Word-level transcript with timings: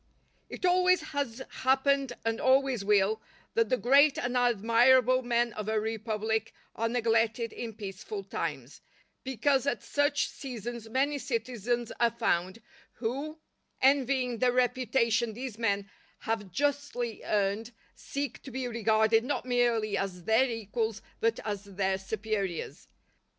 _It 0.49 0.65
always 0.65 0.99
has 1.13 1.43
happened 1.47 2.13
and 2.25 2.41
always 2.41 2.83
will, 2.83 3.21
that 3.53 3.69
the 3.69 3.77
great 3.77 4.17
and 4.17 4.35
admirable 4.35 5.21
men 5.21 5.53
of 5.53 5.69
a 5.69 5.79
republic 5.79 6.55
are 6.75 6.89
neglected 6.89 7.53
in 7.53 7.75
peaceful 7.75 8.23
times; 8.23 8.81
because 9.23 9.67
at 9.67 9.83
such 9.83 10.27
seasons 10.27 10.89
many 10.89 11.19
citizens 11.19 11.91
are 11.99 12.09
found, 12.09 12.63
who, 12.93 13.37
envying 13.79 14.39
the 14.39 14.51
reputation 14.51 15.33
these 15.33 15.59
men 15.59 15.87
have 16.21 16.49
justly 16.51 17.21
earned, 17.23 17.71
seek 17.93 18.41
to 18.41 18.49
be 18.49 18.67
regarded 18.67 19.23
not 19.23 19.45
merely 19.45 19.97
as 19.97 20.23
their 20.23 20.49
equals 20.49 21.03
but 21.19 21.39
as 21.45 21.63
their 21.63 21.99
superiors. 21.99 22.87